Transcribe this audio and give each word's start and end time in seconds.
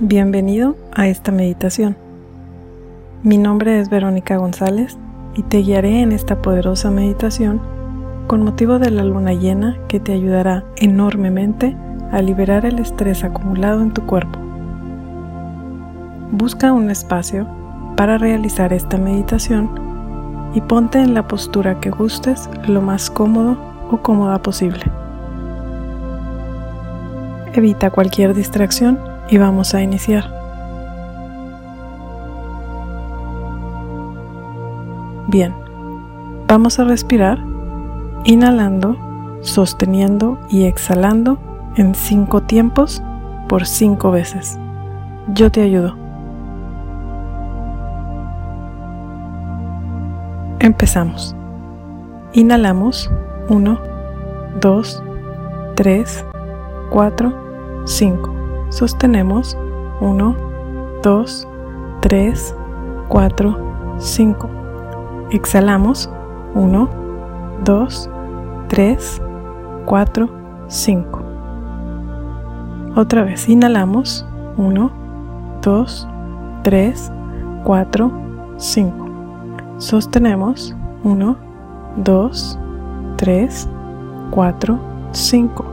Bienvenido 0.00 0.74
a 0.92 1.06
esta 1.06 1.30
meditación. 1.30 1.96
Mi 3.22 3.38
nombre 3.38 3.78
es 3.78 3.88
Verónica 3.88 4.36
González 4.38 4.98
y 5.36 5.44
te 5.44 5.58
guiaré 5.58 6.00
en 6.00 6.10
esta 6.10 6.42
poderosa 6.42 6.90
meditación 6.90 7.60
con 8.26 8.42
motivo 8.42 8.80
de 8.80 8.90
la 8.90 9.04
luna 9.04 9.34
llena 9.34 9.78
que 9.86 10.00
te 10.00 10.12
ayudará 10.12 10.64
enormemente 10.74 11.76
a 12.10 12.20
liberar 12.22 12.66
el 12.66 12.80
estrés 12.80 13.22
acumulado 13.22 13.82
en 13.82 13.92
tu 13.92 14.04
cuerpo. 14.04 14.36
Busca 16.32 16.72
un 16.72 16.90
espacio 16.90 17.46
para 17.96 18.18
realizar 18.18 18.72
esta 18.72 18.98
meditación 18.98 19.70
y 20.54 20.60
ponte 20.60 20.98
en 20.98 21.14
la 21.14 21.28
postura 21.28 21.78
que 21.78 21.90
gustes 21.90 22.50
lo 22.66 22.82
más 22.82 23.10
cómodo 23.10 23.56
o 23.92 23.98
cómoda 23.98 24.42
posible. 24.42 24.82
Evita 27.52 27.90
cualquier 27.90 28.34
distracción 28.34 29.13
y 29.28 29.38
vamos 29.38 29.74
a 29.74 29.82
iniciar. 29.82 30.24
Bien, 35.28 35.54
vamos 36.46 36.78
a 36.78 36.84
respirar 36.84 37.38
inhalando, 38.24 38.96
sosteniendo 39.40 40.38
y 40.48 40.64
exhalando 40.64 41.38
en 41.76 41.94
cinco 41.94 42.42
tiempos 42.42 43.02
por 43.48 43.66
cinco 43.66 44.10
veces. 44.10 44.58
Yo 45.28 45.50
te 45.50 45.62
ayudo. 45.62 45.96
Empezamos. 50.60 51.36
Inhalamos 52.32 53.10
1, 53.48 53.80
2, 54.60 55.02
3, 55.76 56.24
4, 56.90 57.84
5 57.86 58.33
sostenemos 58.74 59.56
1, 60.00 60.36
2, 61.04 61.48
3, 62.00 62.56
4, 63.08 63.96
5. 63.98 64.48
Exhalamos 65.30 66.10
1, 66.56 66.88
2, 67.64 68.10
3, 68.68 69.22
4, 69.86 70.28
5. 70.66 71.22
Otra 72.96 73.22
vez 73.22 73.48
inhalamos 73.48 74.26
1, 74.56 74.90
2, 75.62 76.08
3, 76.64 77.12
4, 77.62 78.12
5. 78.56 79.08
Sostenemos 79.78 80.74
1, 81.04 81.36
2, 81.98 82.58
3, 83.18 83.68
4, 84.32 84.80
5. 85.12 85.64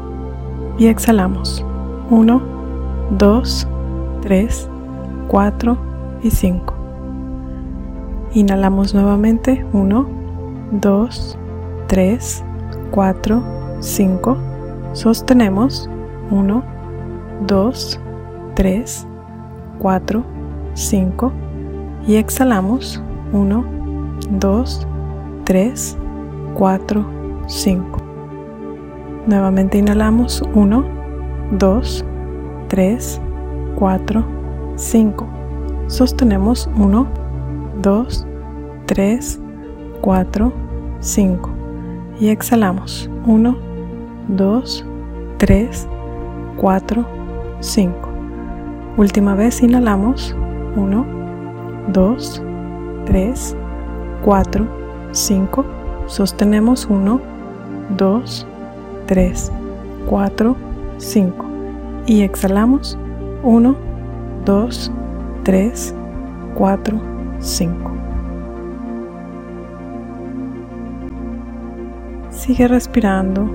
Y 0.78 0.86
exhalamos 0.86 1.66
1, 2.12 2.61
2, 3.18 3.68
3, 4.22 4.70
4 5.28 5.78
y 6.24 6.30
5. 6.30 6.74
Inhalamos 8.34 8.94
nuevamente 8.94 9.66
1, 9.74 10.08
2, 10.72 11.38
3, 11.88 12.44
4, 12.92 13.44
5. 13.80 14.38
Sostenemos 14.94 15.90
1, 16.30 16.64
2, 17.48 18.00
3, 18.56 19.08
4, 19.80 20.24
5. 20.74 21.32
Y 22.08 22.16
exhalamos 22.16 23.04
1, 23.34 23.66
2, 24.40 24.88
3, 25.44 25.98
4, 26.54 27.06
5. 27.48 27.98
Nuevamente 29.28 29.78
inhalamos 29.78 30.42
1, 30.54 30.84
2, 31.52 32.06
3, 32.06 32.11
4, 33.76 34.24
5. 34.78 35.28
Sostenemos 35.88 36.70
1, 36.78 37.08
2, 37.82 38.28
3, 38.86 39.40
4, 40.00 40.54
5. 41.02 41.50
Y 42.22 42.30
exhalamos 42.30 43.10
1, 43.26 43.58
2, 44.30 44.86
3, 45.38 45.88
4, 46.56 47.06
5. 47.60 47.94
Última 48.96 49.36
vez 49.36 49.62
inhalamos 49.62 50.34
1, 50.78 51.06
2, 51.92 52.44
3, 53.06 53.56
4, 54.24 54.68
5. 55.12 55.66
Sostenemos 56.06 56.86
1, 56.86 57.20
2, 57.98 58.48
3, 59.08 59.52
4, 60.08 60.56
5 61.00 61.51
y 62.12 62.24
exhalamos 62.24 62.98
1, 63.42 63.74
2, 64.44 64.92
3, 65.44 65.96
4, 66.56 67.02
5. 67.40 67.92
Sigue 72.32 72.68
respirando. 72.68 73.50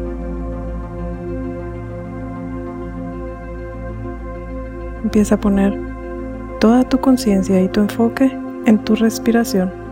Empieza 5.05 5.35
a 5.35 5.39
poner 5.39 5.79
toda 6.59 6.83
tu 6.85 6.99
conciencia 6.99 7.61
y 7.61 7.69
tu 7.69 7.81
enfoque 7.81 8.35
en 8.65 8.79
tu 8.79 8.95
respiración. 8.95 9.86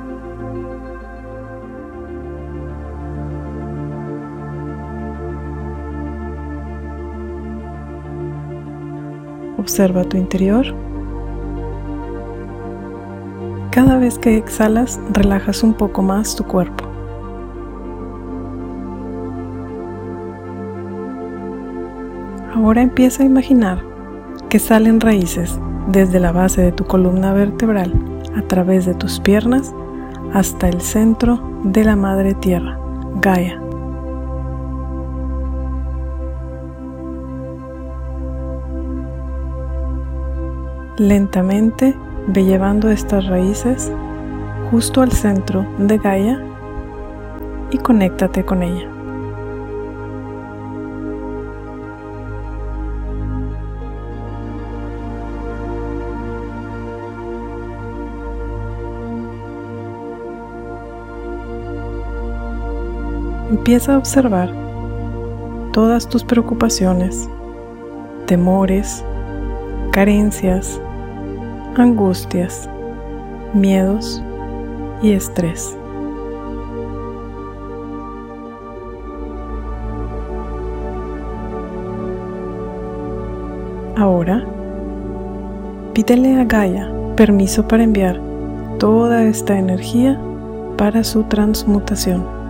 Observa 9.65 10.05
tu 10.05 10.19
interior. 10.19 10.67
Cada 13.71 13.97
vez 13.97 14.19
que 14.19 14.37
exhalas, 14.37 15.01
relajas 15.11 15.63
un 15.63 15.73
poco 15.73 16.03
más 16.03 16.37
tu 16.37 16.45
cuerpo. 16.45 16.85
Ahora 22.55 22.83
empieza 22.83 23.23
a 23.23 23.27
imaginar 23.27 23.83
que 24.51 24.59
salen 24.59 25.01
raíces 25.01 25.59
desde 25.89 26.21
la 26.21 26.33
base 26.33 26.61
de 26.61 26.73
tu 26.73 26.85
columna 26.85 27.33
vertebral 27.33 27.91
a 28.37 28.43
través 28.43 28.85
de 28.85 28.93
tus 28.93 29.19
piernas 29.19 29.75
hasta 30.35 30.69
el 30.69 30.83
centro 30.83 31.41
de 31.65 31.85
la 31.85 31.97
madre 31.97 32.35
tierra, 32.35 32.79
Gaia. 33.23 33.64
Lentamente 40.99 41.93
ve 42.29 42.45
llevando 42.45 42.89
estas 42.89 43.27
raíces 43.27 43.91
justo 44.71 45.03
al 45.03 45.11
centro 45.11 45.67
de 45.77 45.99
Gaia 45.99 46.41
y 47.73 47.79
conéctate 47.79 48.45
con 48.45 48.63
ella. 48.63 48.89
Empieza 63.51 63.95
a 63.95 63.99
observar 63.99 64.49
todas 65.73 66.09
tus 66.09 66.23
preocupaciones, 66.23 67.29
temores, 68.27 69.05
carencias, 69.91 70.81
angustias, 71.77 72.69
miedos 73.53 74.23
y 75.03 75.13
estrés. 75.13 75.77
Ahora, 83.97 84.45
pídele 85.93 86.41
a 86.41 86.45
Gaia 86.45 86.91
permiso 87.17 87.67
para 87.67 87.85
enviar 87.85 88.21
toda 88.79 89.25
esta 89.25 89.59
energía 89.59 90.21
para 90.77 91.05
su 91.05 91.23
transmutación. 91.25 92.44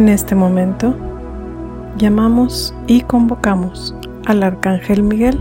En 0.00 0.08
este 0.08 0.34
momento, 0.34 0.94
llamamos 1.98 2.74
y 2.86 3.02
convocamos 3.02 3.94
al 4.24 4.42
Arcángel 4.42 5.02
Miguel 5.02 5.38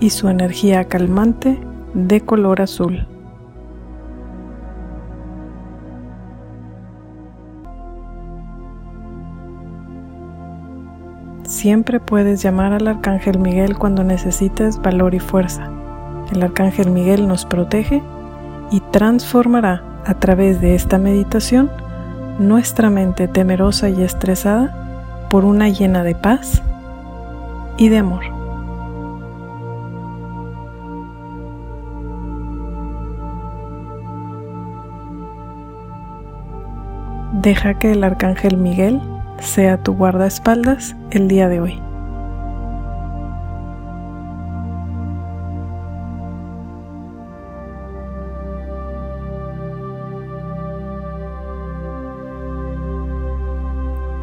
y 0.00 0.10
su 0.10 0.28
energía 0.28 0.86
calmante 0.86 1.56
de 1.94 2.20
color 2.20 2.62
azul. 2.62 3.06
Siempre 11.44 12.00
puedes 12.00 12.42
llamar 12.42 12.72
al 12.72 12.88
Arcángel 12.88 13.38
Miguel 13.38 13.78
cuando 13.78 14.02
necesites 14.02 14.82
valor 14.82 15.14
y 15.14 15.20
fuerza. 15.20 15.70
el 16.32 16.42
Arcángel 16.42 16.90
Miguel 16.90 17.28
nos 17.28 17.46
protege 17.46 18.02
y 18.72 18.80
transformará 18.90 19.84
a 20.06 20.14
través 20.14 20.60
de 20.60 20.74
esta 20.74 20.98
meditación 20.98 21.70
nuestra 22.40 22.88
mente 22.88 23.28
temerosa 23.28 23.90
y 23.90 24.02
estresada 24.02 25.26
por 25.28 25.44
una 25.44 25.68
llena 25.68 26.02
de 26.02 26.14
paz 26.14 26.62
y 27.76 27.90
de 27.90 27.98
amor. 27.98 28.24
Deja 37.42 37.78
que 37.78 37.92
el 37.92 38.02
Arcángel 38.02 38.56
Miguel 38.56 39.00
sea 39.38 39.82
tu 39.82 39.94
guardaespaldas 39.94 40.96
el 41.10 41.28
día 41.28 41.48
de 41.48 41.60
hoy. 41.60 41.89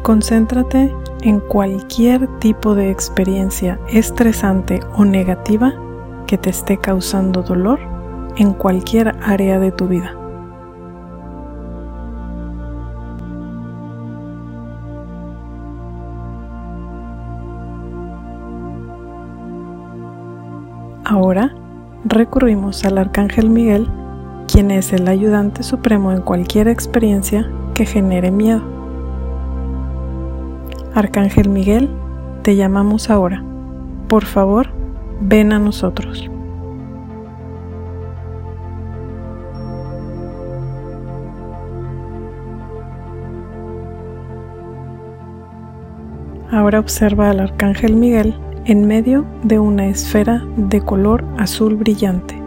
Concéntrate 0.08 0.90
en 1.20 1.38
cualquier 1.38 2.28
tipo 2.38 2.74
de 2.74 2.90
experiencia 2.90 3.78
estresante 3.90 4.80
o 4.96 5.04
negativa 5.04 5.74
que 6.26 6.38
te 6.38 6.48
esté 6.48 6.78
causando 6.78 7.42
dolor 7.42 7.78
en 8.38 8.54
cualquier 8.54 9.14
área 9.22 9.58
de 9.58 9.70
tu 9.70 9.86
vida. 9.86 10.14
Ahora 21.04 21.54
recurrimos 22.06 22.82
al 22.86 22.96
Arcángel 22.96 23.50
Miguel, 23.50 23.86
quien 24.50 24.70
es 24.70 24.94
el 24.94 25.06
ayudante 25.06 25.62
supremo 25.62 26.12
en 26.12 26.22
cualquier 26.22 26.66
experiencia 26.68 27.52
que 27.74 27.84
genere 27.84 28.30
miedo. 28.30 28.77
Arcángel 30.94 31.48
Miguel, 31.48 31.88
te 32.42 32.56
llamamos 32.56 33.10
ahora. 33.10 33.42
Por 34.08 34.24
favor, 34.24 34.68
ven 35.20 35.52
a 35.52 35.58
nosotros. 35.58 36.28
Ahora 46.50 46.80
observa 46.80 47.30
al 47.30 47.40
Arcángel 47.40 47.94
Miguel 47.94 48.34
en 48.64 48.86
medio 48.86 49.26
de 49.42 49.58
una 49.58 49.86
esfera 49.86 50.44
de 50.56 50.80
color 50.80 51.24
azul 51.36 51.76
brillante. 51.76 52.37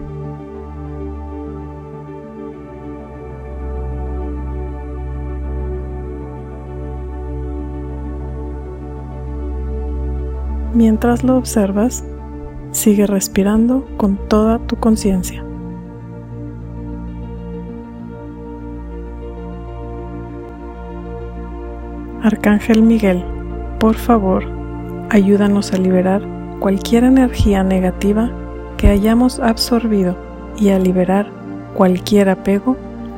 Mientras 10.74 11.24
lo 11.24 11.36
observas, 11.36 12.04
sigue 12.72 13.06
respirando 13.06 13.86
con 13.98 14.18
toda 14.30 14.60
tu 14.60 14.78
conciencia. 14.78 15.44
Arcángel 22.24 22.84
Miguel, 22.84 23.24
por 23.80 23.96
favor, 23.96 24.46
ayúdanos 25.10 25.74
a 25.74 25.78
liberar 25.78 26.22
cualquier 26.60 27.04
energía 27.04 27.64
negativa 27.64 28.32
que 28.78 28.88
hayamos 28.88 29.40
absorbido 29.40 30.16
y 30.58 30.70
a 30.70 30.80
liberar 30.80 31.28
cualquier 31.74 32.30
apego 32.30 32.78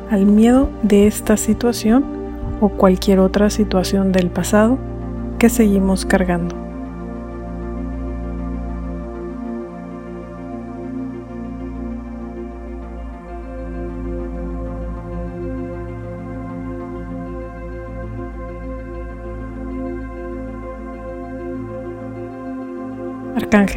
al 0.10 0.26
miedo 0.26 0.70
de 0.84 1.06
esta 1.06 1.38
situación 1.38 2.06
o 2.62 2.70
cualquier 2.70 3.20
otra 3.20 3.50
situación 3.50 4.12
del 4.12 4.30
pasado 4.30 4.78
que 5.38 5.50
seguimos 5.50 6.06
cargando. 6.06 6.73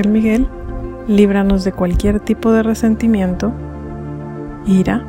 Miguel, 0.04 0.46
líbranos 1.08 1.64
de 1.64 1.72
cualquier 1.72 2.20
tipo 2.20 2.52
de 2.52 2.62
resentimiento, 2.62 3.52
ira, 4.66 5.02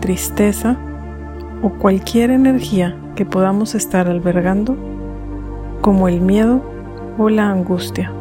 tristeza 0.00 0.76
o 1.62 1.70
cualquier 1.70 2.30
energía 2.30 2.96
que 3.16 3.24
podamos 3.24 3.74
estar 3.74 4.06
albergando, 4.06 4.76
como 5.80 6.08
el 6.08 6.20
miedo 6.20 6.62
o 7.16 7.30
la 7.30 7.50
angustia. 7.50 8.12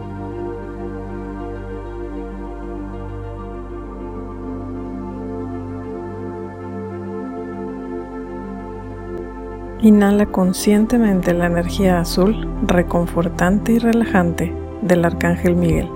Inhala 9.82 10.28
conscientemente 10.28 11.34
la 11.34 11.48
energía 11.48 12.00
azul, 12.00 12.48
reconfortante 12.66 13.74
y 13.74 13.80
relajante 13.80 14.63
del 14.84 15.06
Arcángel 15.06 15.56
Miguel. 15.56 15.90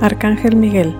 Arcángel 0.00 0.54
Miguel, 0.54 0.94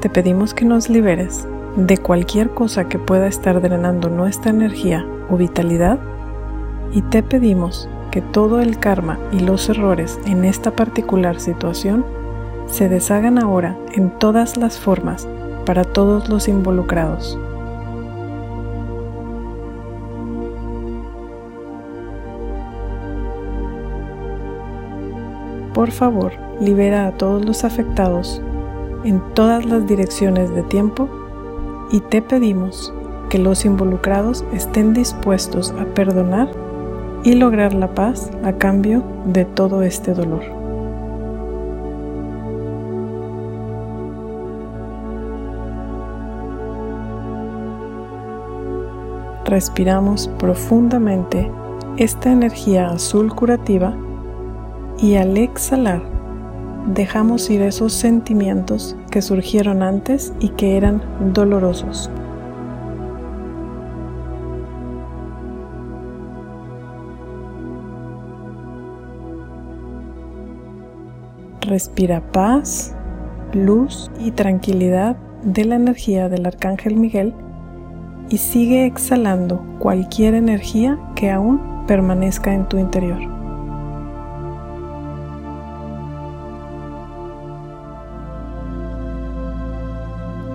te 0.00 0.10
pedimos 0.10 0.52
que 0.52 0.64
nos 0.64 0.90
liberes 0.90 1.48
de 1.76 1.96
cualquier 1.96 2.50
cosa 2.50 2.88
que 2.88 2.98
pueda 2.98 3.26
estar 3.26 3.60
drenando 3.62 4.10
nuestra 4.10 4.50
energía 4.50 5.06
o 5.30 5.36
vitalidad 5.36 5.98
y 6.92 7.00
te 7.02 7.22
pedimos 7.22 7.88
que 8.10 8.20
todo 8.20 8.60
el 8.60 8.78
karma 8.78 9.18
y 9.32 9.40
los 9.40 9.70
errores 9.70 10.20
en 10.26 10.44
esta 10.44 10.70
particular 10.72 11.40
situación 11.40 12.04
se 12.72 12.88
deshagan 12.88 13.38
ahora 13.38 13.76
en 13.92 14.08
todas 14.18 14.56
las 14.56 14.78
formas 14.78 15.28
para 15.66 15.84
todos 15.84 16.30
los 16.30 16.48
involucrados. 16.48 17.38
Por 25.74 25.90
favor, 25.90 26.32
libera 26.60 27.06
a 27.06 27.12
todos 27.12 27.44
los 27.44 27.64
afectados 27.64 28.40
en 29.04 29.20
todas 29.34 29.66
las 29.66 29.86
direcciones 29.86 30.54
de 30.54 30.62
tiempo 30.62 31.08
y 31.90 32.00
te 32.00 32.22
pedimos 32.22 32.94
que 33.28 33.38
los 33.38 33.66
involucrados 33.66 34.44
estén 34.52 34.94
dispuestos 34.94 35.72
a 35.72 35.84
perdonar 35.84 36.50
y 37.22 37.34
lograr 37.34 37.74
la 37.74 37.94
paz 37.94 38.30
a 38.44 38.52
cambio 38.54 39.02
de 39.26 39.44
todo 39.44 39.82
este 39.82 40.14
dolor. 40.14 40.61
Respiramos 49.52 50.28
profundamente 50.38 51.50
esta 51.98 52.32
energía 52.32 52.88
azul 52.88 53.34
curativa 53.34 53.94
y 54.98 55.16
al 55.16 55.36
exhalar 55.36 56.00
dejamos 56.86 57.50
ir 57.50 57.60
esos 57.60 57.92
sentimientos 57.92 58.96
que 59.10 59.20
surgieron 59.20 59.82
antes 59.82 60.32
y 60.40 60.48
que 60.48 60.78
eran 60.78 61.02
dolorosos. 61.34 62.10
Respira 71.60 72.22
paz, 72.32 72.94
luz 73.52 74.10
y 74.18 74.30
tranquilidad 74.30 75.16
de 75.42 75.66
la 75.66 75.74
energía 75.74 76.30
del 76.30 76.46
Arcángel 76.46 76.96
Miguel 76.96 77.34
y 78.32 78.38
sigue 78.38 78.86
exhalando 78.86 79.62
cualquier 79.78 80.32
energía 80.32 80.98
que 81.14 81.30
aún 81.30 81.84
permanezca 81.86 82.54
en 82.54 82.66
tu 82.66 82.78
interior. 82.78 83.20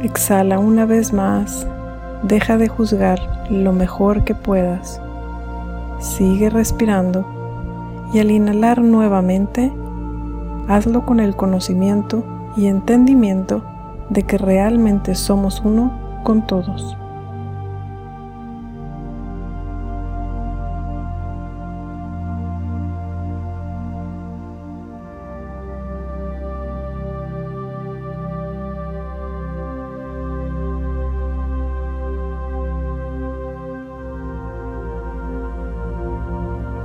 Exhala 0.01 0.57
una 0.57 0.88
vez 0.88 1.13
más, 1.13 1.67
deja 2.24 2.57
de 2.57 2.67
juzgar 2.67 3.19
lo 3.51 3.74
mejor 3.74 4.24
que 4.24 4.34
puedas, 4.34 5.00
sigue 6.00 6.50
respirando 6.50 7.27
y 8.12 8.17
al 8.17 8.31
inhalar 8.31 8.81
nuevamente, 8.81 9.72
hazlo 10.67 11.05
con 11.05 11.19
el 11.19 11.36
conocimiento 11.36 12.24
y 12.55 12.65
entendimiento 12.65 13.63
de 14.10 14.24
que 14.24 14.39
realmente 14.39 15.13
somos 15.13 15.62
uno 15.63 16.24
con 16.24 16.48
todos. 16.48 16.98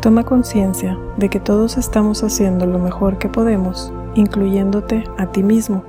Toma 0.03 0.25
conciencia 0.25 0.99
de 1.17 1.29
que 1.29 1.39
todos 1.39 1.79
estamos 1.79 2.25
haciendo 2.25 2.67
lo 2.67 2.81
mejor 2.81 3.19
que 3.19 3.29
podemos, 3.29 3.93
incluyéndote 4.17 5.05
a 5.17 5.27
ti 5.27 5.45
mismo, 5.45 5.85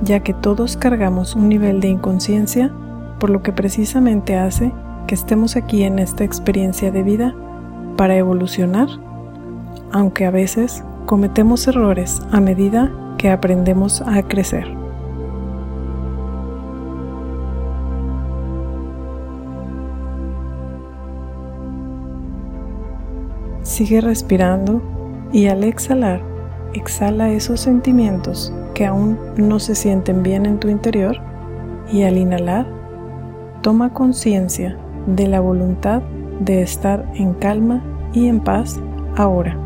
ya 0.00 0.20
que 0.20 0.32
todos 0.32 0.76
cargamos 0.76 1.34
un 1.34 1.48
nivel 1.48 1.80
de 1.80 1.88
inconsciencia, 1.88 2.72
por 3.18 3.30
lo 3.30 3.42
que 3.42 3.50
precisamente 3.50 4.36
hace 4.36 4.72
que 5.08 5.16
estemos 5.16 5.56
aquí 5.56 5.82
en 5.82 5.98
esta 5.98 6.22
experiencia 6.22 6.92
de 6.92 7.02
vida 7.02 7.34
para 7.96 8.16
evolucionar, 8.16 8.86
aunque 9.90 10.24
a 10.24 10.30
veces 10.30 10.84
cometemos 11.06 11.66
errores 11.66 12.22
a 12.30 12.40
medida 12.40 12.92
que 13.18 13.30
aprendemos 13.30 14.02
a 14.02 14.22
crecer. 14.22 14.85
Sigue 23.76 24.00
respirando 24.00 24.80
y 25.34 25.48
al 25.48 25.62
exhalar, 25.62 26.22
exhala 26.72 27.28
esos 27.28 27.60
sentimientos 27.60 28.50
que 28.72 28.86
aún 28.86 29.18
no 29.36 29.58
se 29.58 29.74
sienten 29.74 30.22
bien 30.22 30.46
en 30.46 30.58
tu 30.58 30.68
interior 30.68 31.18
y 31.92 32.04
al 32.04 32.16
inhalar, 32.16 32.66
toma 33.60 33.92
conciencia 33.92 34.78
de 35.06 35.28
la 35.28 35.40
voluntad 35.40 36.00
de 36.40 36.62
estar 36.62 37.04
en 37.16 37.34
calma 37.34 37.84
y 38.14 38.28
en 38.28 38.40
paz 38.40 38.80
ahora. 39.14 39.65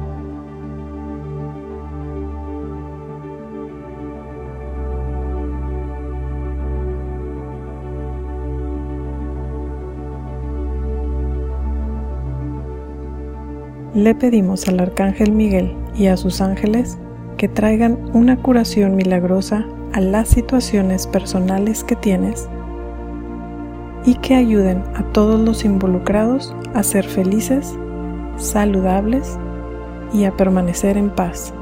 Le 13.95 14.15
pedimos 14.15 14.69
al 14.69 14.79
Arcángel 14.81 15.33
Miguel 15.33 15.75
y 15.97 16.07
a 16.07 16.17
sus 16.17 16.41
ángeles 16.41 16.97
que 17.37 17.49
traigan 17.49 17.99
una 18.13 18.37
curación 18.37 18.95
milagrosa 18.95 19.67
a 19.93 20.01
las 20.01 20.29
situaciones 20.29 21.07
personales 21.07 21.83
que 21.83 21.97
tienes 21.97 22.49
y 24.05 24.15
que 24.17 24.35
ayuden 24.35 24.85
a 24.95 25.03
todos 25.13 25.41
los 25.41 25.65
involucrados 25.65 26.55
a 26.75 26.83
ser 26.83 27.05
felices, 27.05 27.75
saludables 28.37 29.39
y 30.13 30.25
a 30.25 30.37
permanecer 30.37 30.97
en 30.97 31.11
paz. 31.11 31.53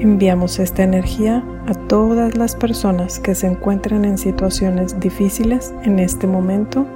Enviamos 0.00 0.58
esta 0.58 0.82
energía 0.82 1.44
a 1.66 1.74
todas 1.74 2.34
las 2.34 2.56
personas 2.56 3.18
que 3.18 3.34
se 3.34 3.46
encuentren 3.46 4.06
en 4.06 4.16
situaciones 4.16 4.98
difíciles 4.98 5.74
en 5.82 5.98
este 5.98 6.26
momento 6.26 6.86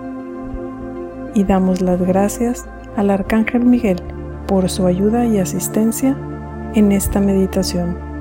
y 1.34 1.44
damos 1.44 1.82
las 1.82 2.00
gracias 2.00 2.64
al 2.96 3.10
Arcángel 3.10 3.66
Miguel 3.66 4.00
por 4.46 4.70
su 4.70 4.86
ayuda 4.86 5.26
y 5.26 5.36
asistencia 5.36 6.16
en 6.74 6.92
esta 6.92 7.20
meditación. 7.20 8.13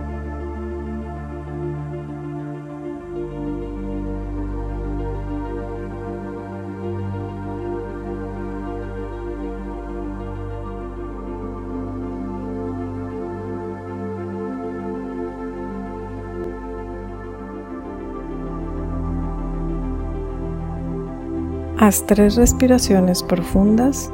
Haz 21.83 22.05
tres 22.05 22.37
respiraciones 22.37 23.23
profundas 23.23 24.09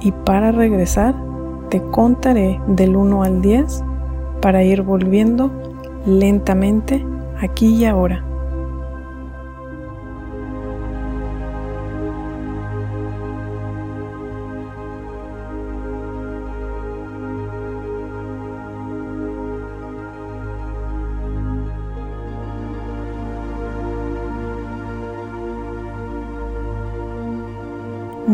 y 0.00 0.10
para 0.10 0.52
regresar 0.52 1.14
te 1.68 1.82
contaré 1.82 2.58
del 2.66 2.96
1 2.96 3.22
al 3.24 3.42
10 3.42 3.84
para 4.40 4.64
ir 4.64 4.80
volviendo 4.80 5.52
lentamente 6.06 7.04
aquí 7.42 7.74
y 7.74 7.84
ahora. 7.84 8.25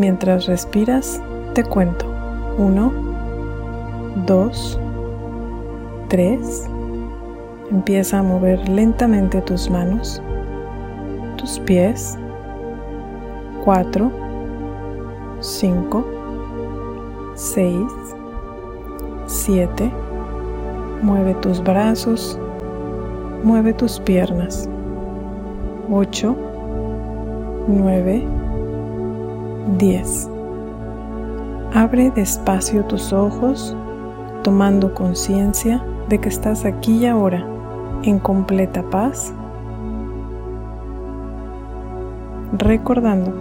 Mientras 0.02 0.46
respiras, 0.46 1.22
te 1.54 1.62
cuento. 1.62 2.06
1, 2.58 2.92
2, 4.26 4.80
3. 6.08 6.70
Empieza 7.70 8.18
a 8.18 8.22
mover 8.24 8.68
lentamente 8.68 9.40
tus 9.42 9.70
manos, 9.70 10.20
tus 11.36 11.60
pies. 11.60 12.18
4, 13.64 14.10
5, 15.38 16.04
6, 17.36 17.76
7. 19.26 19.92
Mueve 21.00 21.34
tus 21.34 21.62
brazos, 21.62 22.36
mueve 23.44 23.72
tus 23.72 24.00
piernas. 24.00 24.68
8, 25.88 26.36
9, 27.68 28.41
10. 29.78 30.28
Abre 31.74 32.10
despacio 32.10 32.84
tus 32.84 33.12
ojos, 33.12 33.76
tomando 34.42 34.94
conciencia 34.94 35.84
de 36.08 36.18
que 36.18 36.28
estás 36.28 36.64
aquí 36.64 36.98
y 36.98 37.06
ahora 37.06 37.46
en 38.02 38.18
completa 38.18 38.82
paz, 38.90 39.32
recordando 42.58 43.32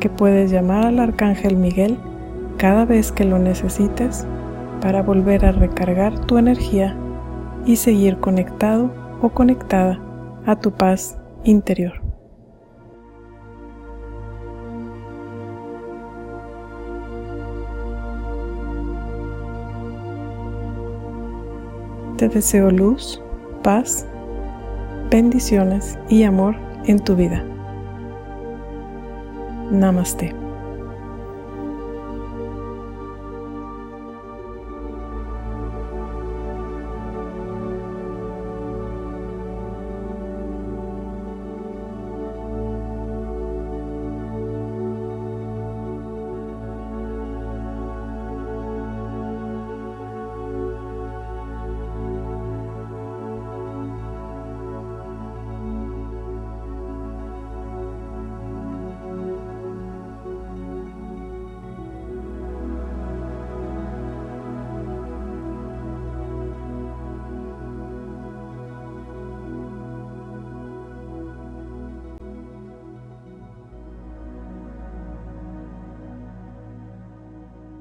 que 0.00 0.10
puedes 0.10 0.50
llamar 0.50 0.86
al 0.86 0.98
Arcángel 0.98 1.56
Miguel 1.56 1.98
cada 2.56 2.84
vez 2.84 3.12
que 3.12 3.24
lo 3.24 3.38
necesites 3.38 4.26
para 4.80 5.02
volver 5.02 5.44
a 5.46 5.52
recargar 5.52 6.18
tu 6.26 6.38
energía 6.38 6.96
y 7.64 7.76
seguir 7.76 8.18
conectado 8.18 8.90
o 9.22 9.28
conectada 9.28 10.00
a 10.46 10.56
tu 10.56 10.72
paz 10.72 11.18
interior. 11.44 11.99
Te 22.20 22.28
deseo 22.28 22.70
luz, 22.70 23.18
paz, 23.62 24.04
bendiciones 25.10 25.98
y 26.10 26.24
amor 26.24 26.54
en 26.84 26.98
tu 26.98 27.16
vida. 27.16 27.42
Namaste. 29.70 30.39